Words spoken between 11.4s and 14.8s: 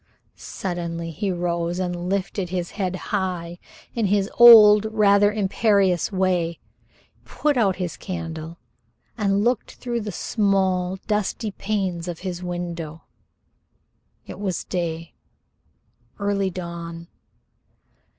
panes of his window. It was